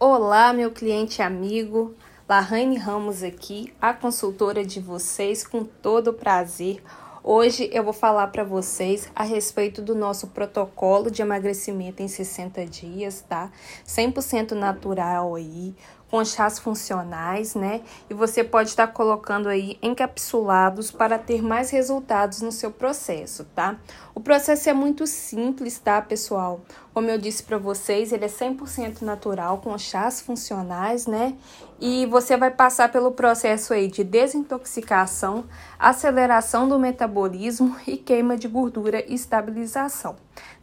Olá, 0.00 0.52
meu 0.52 0.70
cliente 0.70 1.20
amigo, 1.20 1.92
Lahane 2.28 2.76
Ramos 2.76 3.24
aqui, 3.24 3.74
a 3.80 3.92
consultora 3.92 4.64
de 4.64 4.78
vocês, 4.78 5.44
com 5.44 5.64
todo 5.64 6.12
prazer. 6.12 6.80
Hoje 7.20 7.68
eu 7.72 7.82
vou 7.82 7.92
falar 7.92 8.28
para 8.28 8.44
vocês 8.44 9.10
a 9.12 9.24
respeito 9.24 9.82
do 9.82 9.96
nosso 9.96 10.28
protocolo 10.28 11.10
de 11.10 11.20
emagrecimento 11.20 12.00
em 12.00 12.06
60 12.06 12.64
dias, 12.66 13.24
tá? 13.28 13.50
100% 13.84 14.52
natural 14.52 15.34
aí, 15.34 15.74
com 16.10 16.24
chás 16.24 16.58
funcionais, 16.58 17.54
né? 17.54 17.82
E 18.08 18.14
você 18.14 18.42
pode 18.42 18.70
estar 18.70 18.88
colocando 18.88 19.48
aí 19.48 19.78
encapsulados 19.82 20.90
para 20.90 21.18
ter 21.18 21.42
mais 21.42 21.70
resultados 21.70 22.40
no 22.40 22.50
seu 22.50 22.70
processo, 22.70 23.44
tá? 23.54 23.76
O 24.14 24.20
processo 24.20 24.68
é 24.68 24.72
muito 24.72 25.06
simples, 25.06 25.78
tá, 25.78 26.02
pessoal? 26.02 26.60
Como 26.92 27.08
eu 27.08 27.18
disse 27.18 27.44
para 27.44 27.58
vocês, 27.58 28.12
ele 28.12 28.24
é 28.24 28.28
100% 28.28 29.02
natural 29.02 29.58
com 29.58 29.76
chás 29.78 30.20
funcionais, 30.20 31.06
né? 31.06 31.34
E 31.80 32.06
você 32.06 32.36
vai 32.36 32.50
passar 32.50 32.90
pelo 32.90 33.12
processo 33.12 33.72
aí 33.72 33.86
de 33.86 34.02
desintoxicação, 34.02 35.44
aceleração 35.78 36.68
do 36.68 36.76
metabolismo 36.78 37.76
e 37.86 37.96
queima 37.96 38.36
de 38.36 38.48
gordura 38.48 39.04
e 39.06 39.14
estabilização, 39.14 40.16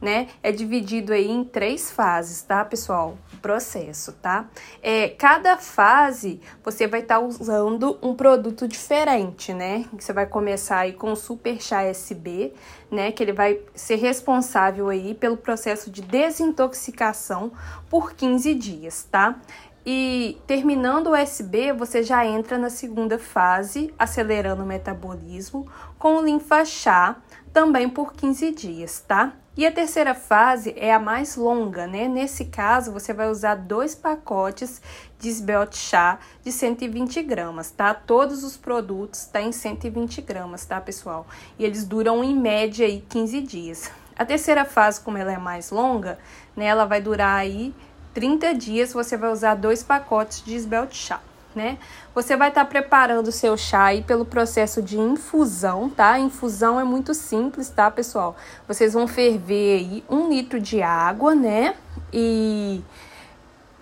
né? 0.06 0.28
É 0.44 0.52
dividido 0.52 1.12
aí 1.12 1.28
em 1.28 1.44
três 1.44 1.90
fases, 1.90 2.44
tá, 2.44 2.64
pessoal? 2.64 3.18
O 3.34 3.38
processo, 3.38 4.12
tá? 4.12 4.48
É, 4.84 5.10
cada 5.10 5.58
fase 5.58 6.40
você 6.64 6.86
vai 6.86 7.00
estar 7.00 7.20
tá 7.20 7.26
usando 7.26 7.98
um 8.04 8.14
produto 8.14 8.68
diferente, 8.68 9.52
né? 9.52 9.86
Você 10.00 10.14
vai 10.14 10.28
começar 10.28 10.78
aí 10.78 10.94
com 10.94 11.12
o 11.12 11.16
Super 11.16 11.60
Chá 11.60 11.82
SB, 11.82 12.54
né? 12.92 13.12
Que 13.12 13.24
ele 13.24 13.34
vai 13.34 13.60
ser 13.74 13.96
responsável 13.96 14.90
aí 14.90 15.16
pelo 15.16 15.38
processo 15.38 15.90
de 15.90 16.04
desintoxicação 16.04 17.52
por 17.90 18.14
15 18.14 18.54
dias, 18.54 19.08
tá? 19.10 19.40
E 19.84 20.38
terminando 20.46 21.08
o 21.08 21.16
SB, 21.16 21.74
você 21.74 22.04
já 22.04 22.24
entra 22.26 22.60
na 22.60 22.70
segunda 22.70 23.18
fase, 23.18 23.92
acelerando 23.98 24.62
o 24.62 24.68
metabolismo, 24.68 25.68
com 25.98 26.18
o 26.18 26.24
linfa-chá, 26.24 27.18
também 27.52 27.90
por 27.90 28.14
15 28.14 28.52
dias, 28.52 29.04
tá? 29.08 29.34
E 29.58 29.66
a 29.66 29.72
terceira 29.72 30.14
fase 30.14 30.74
é 30.76 30.94
a 30.94 31.00
mais 31.00 31.38
longa, 31.38 31.88
né? 31.88 32.10
Nesse 32.10 32.44
caso, 32.44 32.92
você 32.92 33.14
vai 33.14 33.30
usar 33.30 33.56
dois 33.56 33.96
pacotes 33.96 34.82
de 35.18 35.30
Sbelt 35.30 35.74
chá 35.78 36.20
de 36.44 36.52
120 36.52 37.24
gramas, 37.24 37.72
tá? 37.72 37.94
Todos 37.94 38.44
os 38.44 38.58
produtos 38.58 39.24
tá 39.28 39.42
em 39.42 39.54
120 39.54 40.22
gramas, 40.22 40.66
tá, 40.66 40.82
pessoal? 40.82 41.26
E 41.58 41.64
eles 41.64 41.86
duram 41.86 42.22
em 42.22 42.36
média 42.36 42.86
aí 42.86 43.02
15 43.08 43.42
dias. 43.44 43.90
A 44.14 44.26
terceira 44.26 44.66
fase, 44.66 45.00
como 45.00 45.18
ela 45.18 45.32
é 45.32 45.38
mais 45.38 45.72
longa, 45.72 46.20
né? 46.54 46.66
Ela 46.66 46.84
vai 46.84 47.00
durar 47.00 47.38
aí 47.38 47.74
30 48.14 48.54
dias. 48.56 48.92
Você 48.92 49.16
vai 49.16 49.32
usar 49.32 49.56
dois 49.56 49.82
pacotes 49.82 50.44
de 50.44 50.54
Sbelt 50.54 50.94
chá 50.94 51.22
né? 51.56 51.78
Você 52.14 52.36
vai 52.36 52.50
estar 52.50 52.66
tá 52.66 52.70
preparando 52.70 53.28
o 53.28 53.32
seu 53.32 53.56
chá 53.56 53.86
aí 53.86 54.04
pelo 54.04 54.26
processo 54.26 54.82
de 54.82 55.00
infusão, 55.00 55.90
tá? 55.90 56.20
Infusão 56.20 56.80
é 56.80 56.84
muito 56.84 57.14
simples, 57.14 57.70
tá, 57.70 57.90
pessoal? 57.90 58.36
Vocês 58.68 58.94
vão 58.94 59.08
ferver 59.08 59.80
aí 59.80 60.04
um 60.10 60.30
litro 60.30 60.60
de 60.60 60.82
água, 60.82 61.34
né? 61.34 61.76
E 62.12 62.84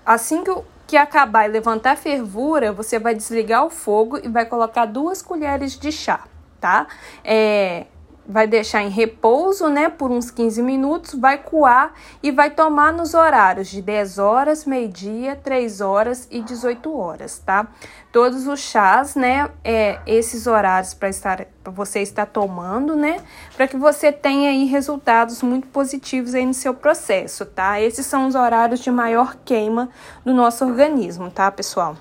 assim 0.05 0.43
que, 0.43 0.55
que 0.87 0.97
acabar 0.97 1.49
e 1.49 1.51
levantar 1.51 1.93
a 1.93 1.95
fervura, 1.95 2.71
você 2.71 2.99
vai 2.99 3.15
desligar 3.15 3.65
o 3.65 3.69
fogo 3.69 4.19
e 4.23 4.27
vai 4.27 4.45
colocar 4.45 4.85
duas 4.85 5.21
colheres 5.21 5.77
de 5.77 5.91
chá, 5.91 6.25
tá? 6.59 6.87
É, 7.23 7.87
vai 8.27 8.47
deixar 8.47 8.81
em 8.81 8.89
repouso, 8.89 9.67
né, 9.67 9.89
por 9.89 10.11
uns 10.11 10.31
15 10.31 10.61
minutos, 10.61 11.13
vai 11.13 11.37
coar 11.37 11.93
e 12.21 12.31
vai 12.31 12.49
tomar 12.49 12.93
nos 12.93 13.13
horários 13.13 13.67
de 13.67 13.81
10 13.81 14.17
horas, 14.17 14.65
meio-dia, 14.65 15.35
3 15.35 15.81
horas 15.81 16.27
e 16.31 16.41
18 16.41 16.97
horas, 16.97 17.39
tá? 17.39 17.67
Todos 18.11 18.47
os 18.47 18.59
chás, 18.59 19.15
né, 19.15 19.49
é, 19.63 19.99
esses 20.05 20.47
horários 20.47 20.93
para 20.93 21.09
estar 21.09 21.45
para 21.63 21.71
você 21.71 22.01
estar 22.01 22.25
tomando, 22.25 22.93
né, 22.93 23.21
para 23.55 23.69
que 23.69 23.77
você 23.77 24.11
tenha 24.11 24.49
aí 24.49 24.65
resultados 24.65 25.41
muito 25.41 25.65
positivos 25.67 26.35
aí 26.35 26.45
no 26.45 26.53
seu 26.53 26.73
processo, 26.73 27.45
tá? 27.45 27.79
Esses 27.79 28.05
são 28.05 28.27
os 28.27 28.35
horários 28.35 28.81
de 28.81 28.91
maior 28.91 29.37
queima 29.45 29.89
do 30.25 30.33
nosso 30.33 30.65
organismo, 30.65 31.31
tá, 31.31 31.49
pessoal? 31.49 31.95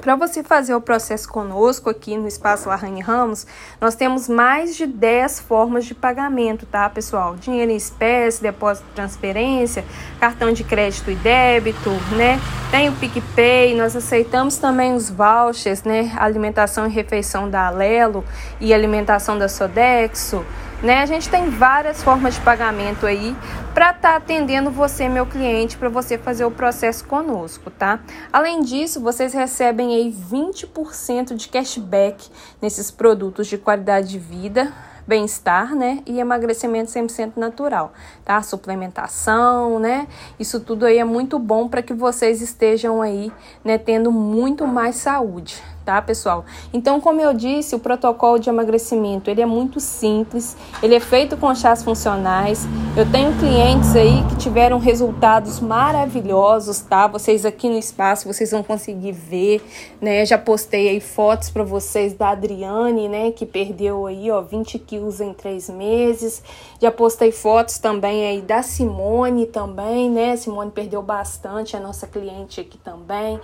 Para 0.00 0.16
você 0.16 0.42
fazer 0.42 0.74
o 0.74 0.80
processo 0.80 1.28
conosco 1.28 1.90
aqui 1.90 2.16
no 2.16 2.26
Espaço 2.26 2.70
Arranhe 2.70 3.02
Ramos, 3.02 3.46
nós 3.78 3.94
temos 3.94 4.30
mais 4.30 4.74
de 4.74 4.86
10 4.86 5.40
formas 5.40 5.84
de 5.84 5.94
pagamento, 5.94 6.64
tá, 6.64 6.88
pessoal? 6.88 7.36
Dinheiro 7.36 7.70
em 7.70 7.76
espécie, 7.76 8.40
depósito 8.40 8.86
de 8.88 8.94
transferência, 8.94 9.84
cartão 10.18 10.52
de 10.52 10.64
crédito 10.64 11.10
e 11.10 11.14
débito, 11.16 11.90
né? 12.16 12.40
Tem 12.70 12.88
o 12.88 12.92
PicPay, 12.92 13.76
nós 13.76 13.94
aceitamos 13.94 14.56
também 14.56 14.94
os 14.94 15.10
vouchers, 15.10 15.82
né? 15.82 16.10
Alimentação 16.16 16.86
e 16.86 16.90
refeição 16.90 17.50
da 17.50 17.66
Alelo 17.66 18.24
e 18.58 18.72
alimentação 18.72 19.36
da 19.36 19.50
Sodexo. 19.50 20.42
Né? 20.82 21.02
A 21.02 21.06
gente 21.06 21.28
tem 21.28 21.50
várias 21.50 22.02
formas 22.02 22.34
de 22.34 22.40
pagamento 22.40 23.04
aí 23.04 23.36
para 23.74 23.90
estar 23.90 24.10
tá 24.12 24.16
atendendo 24.16 24.70
você, 24.70 25.08
meu 25.08 25.26
cliente, 25.26 25.76
para 25.76 25.88
você 25.88 26.16
fazer 26.16 26.44
o 26.44 26.50
processo 26.50 27.04
conosco, 27.04 27.70
tá? 27.70 28.00
Além 28.32 28.62
disso, 28.62 29.00
vocês 29.00 29.34
recebem 29.34 29.94
aí 29.94 30.10
20% 30.10 31.34
de 31.34 31.48
cashback 31.48 32.30
nesses 32.62 32.90
produtos 32.90 33.46
de 33.46 33.58
qualidade 33.58 34.08
de 34.08 34.18
vida, 34.18 34.72
bem-estar, 35.06 35.74
né? 35.74 36.02
E 36.06 36.18
emagrecimento 36.18 36.90
100% 36.90 37.32
natural, 37.36 37.92
tá? 38.24 38.40
Suplementação, 38.42 39.78
né? 39.78 40.06
Isso 40.38 40.60
tudo 40.60 40.86
aí 40.86 40.98
é 40.98 41.04
muito 41.04 41.38
bom 41.38 41.68
para 41.68 41.82
que 41.82 41.92
vocês 41.92 42.40
estejam 42.40 43.02
aí, 43.02 43.30
né, 43.64 43.76
tendo 43.76 44.10
muito 44.10 44.66
mais 44.66 44.96
saúde, 44.96 45.62
tá, 45.90 46.00
pessoal? 46.00 46.44
Então, 46.72 47.00
como 47.00 47.20
eu 47.20 47.34
disse, 47.34 47.74
o 47.74 47.80
protocolo 47.80 48.38
de 48.38 48.48
emagrecimento, 48.48 49.28
ele 49.28 49.42
é 49.42 49.46
muito 49.46 49.80
simples, 49.80 50.56
ele 50.80 50.94
é 50.94 51.00
feito 51.00 51.36
com 51.36 51.52
chás 51.52 51.82
funcionais. 51.82 52.64
Eu 52.96 53.10
tenho 53.10 53.36
clientes 53.38 53.96
aí 53.96 54.22
que 54.28 54.36
tiveram 54.36 54.78
resultados 54.78 55.58
maravilhosos, 55.58 56.78
tá? 56.80 57.08
Vocês 57.08 57.44
aqui 57.44 57.68
no 57.68 57.76
espaço, 57.76 58.32
vocês 58.32 58.52
vão 58.52 58.62
conseguir 58.62 59.10
ver, 59.10 59.60
né? 60.00 60.24
Já 60.24 60.38
postei 60.38 60.88
aí 60.88 61.00
fotos 61.00 61.50
para 61.50 61.64
vocês 61.64 62.14
da 62.14 62.30
Adriane, 62.30 63.08
né, 63.08 63.32
que 63.32 63.44
perdeu 63.44 64.06
aí, 64.06 64.30
ó, 64.30 64.40
20 64.40 64.78
quilos 64.78 65.20
em 65.20 65.32
três 65.32 65.68
meses. 65.68 66.40
Já 66.80 66.92
postei 66.92 67.32
fotos 67.32 67.78
também 67.78 68.28
aí 68.28 68.40
da 68.40 68.62
Simone 68.62 69.46
também, 69.46 70.08
né? 70.08 70.36
Simone 70.36 70.70
perdeu 70.70 71.02
bastante, 71.02 71.76
a 71.76 71.80
nossa 71.80 72.06
cliente 72.06 72.60
aqui 72.60 72.78
também. 72.78 73.40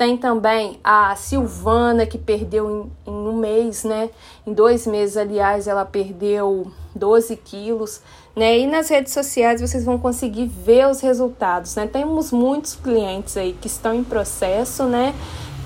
Tem 0.00 0.16
também 0.16 0.80
a 0.82 1.14
Silvana, 1.14 2.06
que 2.06 2.16
perdeu 2.16 2.90
em, 3.06 3.10
em, 3.10 3.14
um 3.14 3.36
mês, 3.36 3.84
né? 3.84 4.08
Em 4.46 4.54
dois 4.54 4.86
meses, 4.86 5.14
aliás, 5.14 5.68
ela 5.68 5.84
perdeu 5.84 6.72
12 6.94 7.36
quilos, 7.36 8.00
né? 8.34 8.60
E 8.60 8.66
nas 8.66 8.88
redes 8.88 9.12
sociais 9.12 9.60
vocês 9.60 9.84
vão 9.84 9.98
conseguir 9.98 10.46
ver 10.46 10.88
os 10.88 11.02
resultados, 11.02 11.76
né? 11.76 11.86
Temos 11.86 12.32
muitos 12.32 12.76
clientes 12.76 13.36
aí 13.36 13.52
que 13.52 13.66
estão 13.66 13.94
em 13.94 14.02
processo, 14.02 14.84
né? 14.84 15.14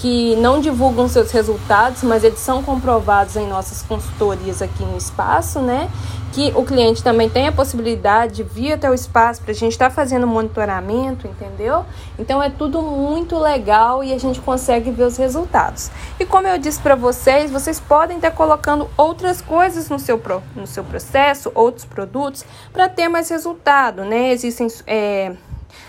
Que 0.05 0.37
não 0.37 0.61
divulgam 0.61 1.09
seus 1.09 1.31
resultados, 1.31 2.03
mas 2.03 2.23
eles 2.23 2.39
são 2.39 2.63
comprovados 2.63 3.37
em 3.37 3.49
nossas 3.49 3.81
consultorias 3.81 4.61
aqui 4.61 4.85
no 4.85 4.99
espaço, 4.99 5.61
né? 5.61 5.91
Que 6.31 6.53
o 6.55 6.63
cliente 6.63 7.03
também 7.03 7.27
tem 7.31 7.49
a 7.49 7.53
possibilidade 7.53 8.35
de 8.35 8.43
vir 8.43 8.75
até 8.75 8.91
o 8.91 8.93
espaço 8.93 9.41
para 9.41 9.53
a 9.53 9.55
gente 9.55 9.73
estar 9.73 9.89
tá 9.89 9.95
fazendo 9.95 10.27
monitoramento, 10.27 11.27
entendeu? 11.27 11.87
Então 12.19 12.43
é 12.43 12.51
tudo 12.51 12.83
muito 12.83 13.39
legal 13.39 14.05
e 14.05 14.13
a 14.13 14.19
gente 14.19 14.43
consegue 14.43 14.91
ver 14.91 15.05
os 15.05 15.17
resultados. 15.17 15.91
E 16.21 16.27
como 16.27 16.47
eu 16.47 16.59
disse 16.59 16.83
para 16.83 16.95
vocês, 16.95 17.51
vocês 17.51 17.81
podem 17.81 18.19
estar 18.19 18.33
colocando 18.33 18.87
outras 18.99 19.41
coisas 19.41 19.89
no 19.89 19.99
seu, 19.99 20.21
no 20.55 20.67
seu 20.67 20.85
processo, 20.85 21.51
outros 21.55 21.87
produtos, 21.87 22.45
para 22.75 22.91
ter 22.91 23.09
mais 23.09 23.31
resultado, 23.31 24.05
né? 24.05 24.33
Existem. 24.33 24.69
É, 24.87 25.33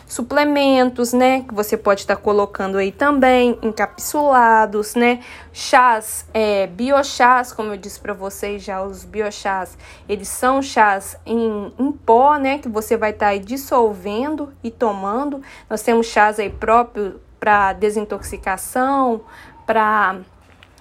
suplementos, 0.07 1.13
né? 1.13 1.41
Que 1.41 1.53
você 1.53 1.75
pode 1.77 2.01
estar 2.01 2.15
tá 2.15 2.21
colocando 2.21 2.77
aí 2.77 2.91
também, 2.91 3.57
encapsulados, 3.61 4.95
né? 4.95 5.19
Chás, 5.51 6.27
é, 6.33 6.67
biochás, 6.67 7.51
como 7.51 7.73
eu 7.73 7.77
disse 7.77 7.99
para 7.99 8.13
vocês 8.13 8.63
já, 8.63 8.83
os 8.83 9.03
biochás, 9.03 9.77
eles 10.07 10.27
são 10.27 10.61
chás 10.61 11.17
em, 11.25 11.73
em 11.77 11.91
pó, 11.91 12.37
né? 12.37 12.57
Que 12.57 12.69
você 12.69 12.95
vai 12.97 13.11
estar 13.11 13.27
tá 13.27 13.31
aí 13.31 13.39
dissolvendo 13.39 14.53
e 14.63 14.71
tomando. 14.71 15.41
Nós 15.69 15.81
temos 15.81 16.07
chás 16.07 16.39
aí 16.39 16.49
próprio 16.49 17.19
para 17.39 17.73
desintoxicação, 17.73 19.21
para 19.65 20.19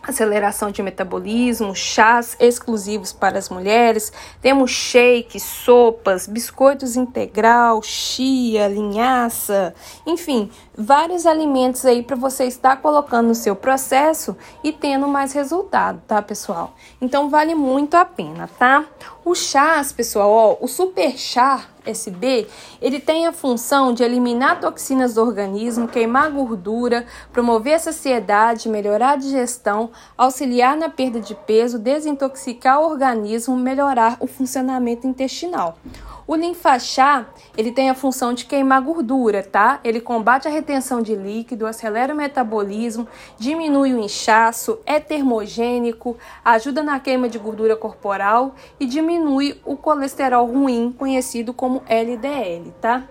aceleração 0.07 0.71
de 0.71 0.83
metabolismo, 0.83 1.75
chás 1.75 2.37
exclusivos 2.39 3.13
para 3.13 3.39
as 3.39 3.49
mulheres, 3.49 4.13
temos 4.41 4.71
shakes, 4.71 5.43
sopas, 5.43 6.27
biscoitos 6.27 6.97
integral, 6.97 7.83
chia, 7.83 8.69
linhaça, 8.69 9.75
enfim, 10.07 10.51
vários 10.77 11.27
alimentos 11.27 11.85
aí 11.85 12.03
para 12.03 12.17
você 12.17 12.45
estar 12.45 12.77
colocando 12.77 13.29
no 13.29 13.35
seu 13.35 13.57
processo 13.57 14.37
e 14.63 14.73
tendo 14.73 15.09
mais 15.09 15.33
resultado, 15.33 16.03
tá, 16.07 16.21
pessoal? 16.21 16.75
Então 17.01 17.29
vale 17.29 17.55
muito 17.55 17.95
a 17.95 18.05
pena, 18.05 18.49
tá? 18.59 18.85
O 19.25 19.35
chás, 19.35 19.93
pessoal, 19.93 20.31
ó, 20.31 20.57
o 20.61 20.69
super 20.69 21.17
chá 21.19 21.74
SB, 21.85 22.47
ele 22.81 23.01
tem 23.01 23.27
a 23.27 23.33
função 23.33 23.93
de 23.93 24.03
eliminar 24.03 24.61
toxinas 24.61 25.15
do 25.15 25.23
organismo, 25.23 25.89
queimar 25.89 26.31
gordura, 26.31 27.07
promover 27.33 27.75
a 27.75 27.79
saciedade, 27.79 28.69
melhorar 28.69 29.13
a 29.13 29.17
digestão, 29.17 29.91
auxiliar 30.17 30.77
na 30.77 30.89
perda 30.89 31.21
de 31.21 31.35
peso, 31.35 31.79
desintoxicar 31.79 32.81
o 32.81 32.91
organismo, 32.91 33.57
melhorar 33.57 34.17
o 34.21 34.27
funcionamento 34.27 35.07
intestinal. 35.07 35.77
O 36.27 36.35
linfachá, 36.35 37.27
ele 37.57 37.71
tem 37.71 37.91
a 37.91 37.95
função 37.95 38.33
de 38.33 38.47
queimar 38.47 38.81
gordura, 38.81 39.43
tá? 39.43 39.79
Ele 39.85 40.01
combate 40.01 40.49
a 40.49 40.51
retenção 40.51 41.03
de 41.03 41.15
líquido, 41.15 41.67
acelera 41.67 42.15
o 42.15 42.17
metabolismo, 42.17 43.07
diminui 43.39 43.93
o 43.93 44.01
inchaço, 44.01 44.79
é 44.87 44.99
termogênico, 44.99 46.17
ajuda 46.43 46.83
na 46.83 46.99
queima 46.99 47.29
de 47.29 47.39
gordura 47.39 47.77
corporal 47.77 48.55
e 48.81 48.87
diminui 48.87 49.61
o 49.67 49.77
colesterol 49.77 50.47
ruim, 50.47 50.95
conhecido 50.97 51.53
como 51.53 51.83
LDL, 51.87 52.73
tá? 52.81 53.05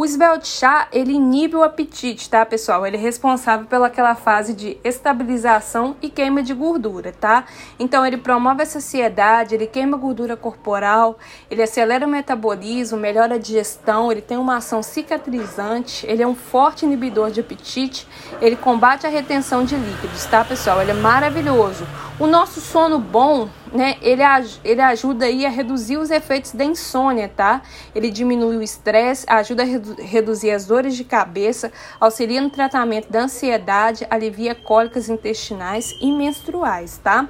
O 0.00 0.06
Svelte 0.06 0.46
chá, 0.46 0.86
ele 0.92 1.12
inibe 1.12 1.56
o 1.56 1.64
apetite, 1.64 2.30
tá, 2.30 2.46
pessoal? 2.46 2.86
Ele 2.86 2.96
é 2.96 3.00
responsável 3.00 3.66
pelaquela 3.66 4.14
fase 4.14 4.54
de 4.54 4.78
estabilização 4.84 5.96
e 6.00 6.08
queima 6.08 6.40
de 6.40 6.54
gordura, 6.54 7.12
tá? 7.12 7.46
Então, 7.80 8.06
ele 8.06 8.16
promove 8.16 8.62
a 8.62 8.66
saciedade, 8.66 9.56
ele 9.56 9.66
queima 9.66 9.96
gordura 9.96 10.36
corporal, 10.36 11.18
ele 11.50 11.64
acelera 11.64 12.06
o 12.06 12.08
metabolismo, 12.08 12.96
melhora 12.96 13.34
a 13.34 13.38
digestão, 13.38 14.12
ele 14.12 14.22
tem 14.22 14.38
uma 14.38 14.58
ação 14.58 14.84
cicatrizante, 14.84 16.06
ele 16.06 16.22
é 16.22 16.26
um 16.28 16.36
forte 16.36 16.86
inibidor 16.86 17.32
de 17.32 17.40
apetite, 17.40 18.06
ele 18.40 18.54
combate 18.54 19.04
a 19.04 19.10
retenção 19.10 19.64
de 19.64 19.74
líquidos, 19.74 20.24
tá, 20.26 20.44
pessoal? 20.44 20.80
Ele 20.80 20.92
é 20.92 20.94
maravilhoso. 20.94 21.84
O 22.20 22.26
nosso 22.26 22.60
sono 22.60 22.98
bom, 22.98 23.48
né, 23.72 23.96
ele, 24.02 24.22
ele 24.64 24.80
ajuda 24.80 25.26
aí 25.26 25.46
a 25.46 25.48
reduzir 25.48 25.98
os 25.98 26.10
efeitos 26.10 26.50
da 26.50 26.64
insônia, 26.64 27.28
tá? 27.28 27.62
Ele 27.94 28.10
diminui 28.10 28.56
o 28.56 28.62
estresse, 28.62 29.24
ajuda 29.28 29.62
a 29.62 29.66
redu 29.66 29.94
reduzir 29.96 30.50
as 30.50 30.66
dores 30.66 30.96
de 30.96 31.04
cabeça, 31.04 31.70
auxilia 32.00 32.40
no 32.40 32.50
tratamento 32.50 33.08
da 33.08 33.20
ansiedade, 33.20 34.04
alivia 34.10 34.52
cólicas 34.52 35.08
intestinais 35.08 35.94
e 36.00 36.10
menstruais, 36.10 36.98
tá? 36.98 37.28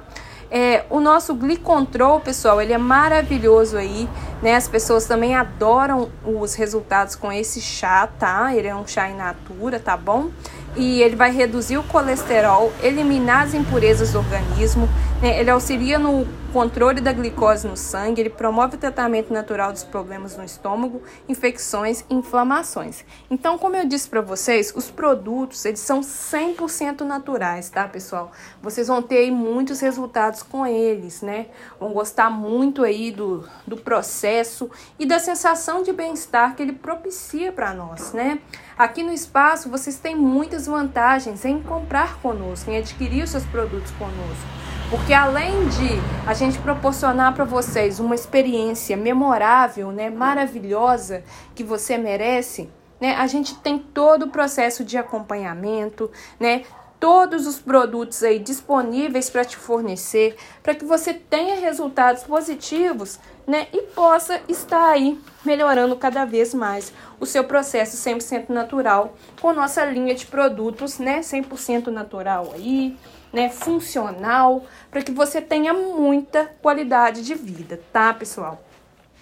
É, 0.51 0.83
o 0.89 0.99
nosso 0.99 1.35
glicontrol, 1.35 2.19
pessoal, 2.19 2.59
ele 2.59 2.73
é 2.73 2.77
maravilhoso 2.77 3.77
aí, 3.77 4.09
né? 4.41 4.55
As 4.55 4.67
pessoas 4.67 5.05
também 5.05 5.35
adoram 5.35 6.09
os 6.25 6.55
resultados 6.55 7.15
com 7.15 7.31
esse 7.31 7.61
chá, 7.61 8.07
tá? 8.07 8.55
Ele 8.55 8.67
é 8.67 8.75
um 8.75 8.87
chá 8.87 9.07
in 9.07 9.15
natura, 9.15 9.79
tá 9.79 9.95
bom? 9.95 10.31
E 10.75 11.01
ele 11.01 11.15
vai 11.15 11.31
reduzir 11.31 11.77
o 11.77 11.83
colesterol, 11.83 12.71
eliminar 12.81 13.43
as 13.43 13.53
impurezas 13.53 14.11
do 14.11 14.19
organismo, 14.19 14.87
né? 15.21 15.39
ele 15.39 15.49
auxilia 15.49 15.97
no 15.97 16.27
controle 16.49 17.01
da 17.01 17.13
glicose 17.13 17.67
no 17.67 17.77
sangue, 17.77 18.21
ele 18.21 18.29
promove 18.29 18.75
o 18.75 18.79
tratamento 18.79 19.31
natural 19.31 19.71
dos 19.71 19.83
problemas 19.83 20.35
no 20.35 20.43
estômago, 20.43 21.01
infecções 21.27 22.03
e 22.09 22.13
inflamações. 22.13 23.05
Então, 23.29 23.57
como 23.57 23.75
eu 23.75 23.85
disse 23.87 24.09
para 24.09 24.21
vocês, 24.21 24.73
os 24.75 24.89
produtos, 24.89 25.63
eles 25.65 25.79
são 25.79 26.01
100% 26.01 27.01
naturais, 27.01 27.69
tá, 27.69 27.87
pessoal? 27.87 28.31
Vocês 28.61 28.87
vão 28.87 29.01
ter 29.01 29.17
aí 29.17 29.31
muitos 29.31 29.79
resultados 29.79 30.43
com 30.43 30.65
eles, 30.65 31.21
né? 31.21 31.47
Vão 31.79 31.93
gostar 31.93 32.29
muito 32.29 32.83
aí 32.83 33.11
do, 33.11 33.47
do 33.65 33.77
processo 33.77 34.69
e 34.97 35.05
da 35.05 35.19
sensação 35.19 35.83
de 35.83 35.93
bem-estar 35.93 36.55
que 36.55 36.63
ele 36.63 36.73
propicia 36.73 37.51
para 37.51 37.73
nós, 37.73 38.13
né? 38.13 38.39
Aqui 38.77 39.03
no 39.03 39.11
espaço, 39.11 39.69
vocês 39.69 39.97
têm 39.97 40.15
muitas 40.15 40.65
vantagens 40.65 41.43
em 41.45 41.61
comprar 41.61 42.19
conosco, 42.21 42.71
em 42.71 42.77
adquirir 42.77 43.23
os 43.23 43.29
seus 43.29 43.45
produtos 43.45 43.91
conosco. 43.91 44.78
Porque 44.89 45.13
além 45.13 45.67
de 45.67 45.87
a 46.25 46.33
gente 46.33 46.57
proporcionar 46.57 47.35
para 47.35 47.45
vocês 47.45 47.99
uma 47.99 48.15
experiência 48.15 48.97
memorável, 48.97 49.91
né, 49.91 50.09
maravilhosa 50.09 51.23
que 51.53 51.63
você 51.63 51.95
merece, 51.95 52.67
né, 52.99 53.15
a 53.15 53.27
gente 53.27 53.53
tem 53.55 53.77
todo 53.77 54.23
o 54.23 54.29
processo 54.29 54.83
de 54.83 54.97
acompanhamento, 54.97 56.09
né, 56.39 56.63
todos 56.99 57.47
os 57.47 57.57
produtos 57.57 58.21
aí 58.23 58.39
disponíveis 58.39 59.29
para 59.29 59.45
te 59.45 59.55
fornecer, 59.55 60.35
para 60.61 60.75
que 60.75 60.83
você 60.83 61.13
tenha 61.13 61.55
resultados 61.55 62.23
positivos, 62.23 63.19
né, 63.47 63.67
e 63.73 63.81
possa 63.81 64.41
estar 64.47 64.91
aí 64.91 65.19
melhorando 65.43 65.95
cada 65.95 66.23
vez 66.23 66.53
mais 66.53 66.93
o 67.19 67.25
seu 67.25 67.43
processo 67.43 67.97
100% 67.97 68.49
natural 68.49 69.15
com 69.41 69.53
nossa 69.53 69.83
linha 69.85 70.13
de 70.13 70.25
produtos, 70.25 70.99
né, 70.99 71.21
100% 71.21 71.87
natural 71.87 72.51
aí 72.53 72.95
né, 73.31 73.49
funcional, 73.49 74.65
para 74.91 75.01
que 75.01 75.11
você 75.11 75.41
tenha 75.41 75.73
muita 75.73 76.45
qualidade 76.61 77.23
de 77.23 77.33
vida, 77.35 77.79
tá, 77.93 78.13
pessoal? 78.13 78.61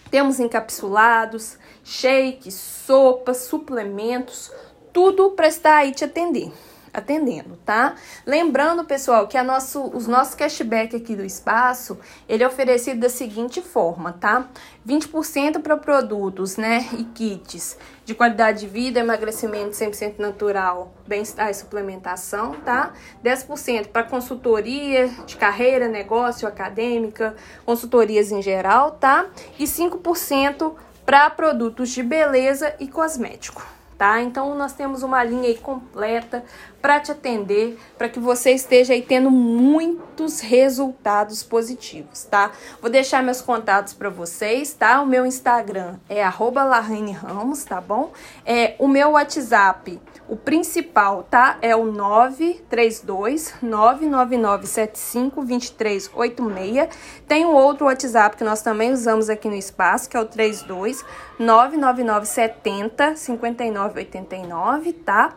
Temos 0.09 0.39
encapsulados, 0.39 1.57
shakes, 1.83 2.53
sopas, 2.53 3.37
suplementos, 3.37 4.51
tudo 4.93 5.31
para 5.31 5.47
estar 5.47 5.75
aí 5.75 5.91
te 5.91 6.05
atender 6.05 6.51
atendendo, 6.93 7.57
tá? 7.65 7.95
Lembrando, 8.25 8.83
pessoal, 8.85 9.27
que 9.27 9.37
a 9.37 9.43
nosso, 9.43 9.83
os 9.95 10.07
nossos 10.07 10.35
cashback 10.35 10.95
aqui 10.95 11.15
do 11.15 11.23
espaço, 11.23 11.97
ele 12.27 12.43
é 12.43 12.47
oferecido 12.47 12.99
da 12.99 13.09
seguinte 13.09 13.61
forma, 13.61 14.13
tá? 14.13 14.47
20% 14.87 15.61
para 15.61 15.75
produtos, 15.75 16.55
né, 16.57 16.87
e 16.97 17.03
kits 17.03 17.77
de 18.05 18.15
qualidade 18.15 18.61
de 18.61 18.67
vida, 18.67 19.01
emagrecimento 19.01 19.71
100% 19.71 20.17
natural, 20.17 20.93
bem-estar 21.05 21.49
e 21.49 21.53
suplementação, 21.53 22.53
tá? 22.63 22.93
10% 23.23 23.87
para 23.87 24.03
consultoria 24.03 25.09
de 25.25 25.35
carreira, 25.35 25.89
negócio, 25.89 26.47
acadêmica, 26.47 27.35
consultorias 27.65 28.31
em 28.31 28.41
geral, 28.41 28.91
tá? 28.91 29.25
E 29.59 29.65
5% 29.65 30.73
para 31.05 31.29
produtos 31.29 31.89
de 31.89 32.01
beleza 32.01 32.73
e 32.79 32.87
cosmético 32.87 33.76
tá? 33.97 34.21
Então 34.21 34.55
nós 34.55 34.73
temos 34.73 35.03
uma 35.03 35.23
linha 35.23 35.49
aí 35.49 35.57
completa 35.57 36.43
para 36.81 36.99
te 36.99 37.11
atender, 37.11 37.77
para 37.97 38.07
que 38.07 38.19
você 38.19 38.51
esteja 38.51 38.93
aí 38.93 39.01
tendo 39.01 39.31
muitos 39.31 40.39
resultados 40.39 41.43
positivos, 41.43 42.23
tá? 42.23 42.51
Vou 42.79 42.89
deixar 42.89 43.23
meus 43.23 43.41
contatos 43.41 43.93
para 43.93 44.09
vocês, 44.09 44.73
tá? 44.73 45.01
O 45.01 45.05
meu 45.05 45.25
Instagram 45.25 45.95
é 46.07 46.23
@larraine_ramos, 46.23 47.65
tá 47.65 47.81
bom? 47.81 48.11
É 48.45 48.75
o 48.79 48.87
meu 48.87 49.11
WhatsApp, 49.11 49.99
o 50.27 50.35
principal, 50.35 51.23
tá? 51.23 51.57
É 51.61 51.73
o 51.75 51.85
932 51.85 53.55
99975 53.61 55.43
2386. 55.43 56.89
Tem 57.27 57.45
um 57.45 57.53
outro 57.53 57.85
WhatsApp 57.85 58.35
que 58.35 58.43
nós 58.43 58.61
também 58.61 58.91
usamos 58.91 59.29
aqui 59.29 59.47
no 59.47 59.55
espaço, 59.55 60.09
que 60.09 60.17
é 60.17 60.19
o 60.19 60.25
32 60.25 61.05
99970 61.39 63.15
5989, 63.15 64.93
tá? 64.93 65.33